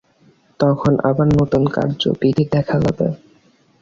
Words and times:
তখন 0.59 0.93
আবার 1.09 1.27
নূতন 1.31 1.63
কার্যবিধি 1.75 2.43
দেখা 2.53 2.77
যাবে। 2.83 3.07